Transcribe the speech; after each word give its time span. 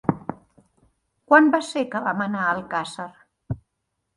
Quan 1.31 1.51
va 1.57 1.61
ser 1.67 1.83
que 1.93 2.03
vam 2.07 2.25
anar 2.27 2.43
a 2.47 2.55
Alcàsser? 2.57 3.07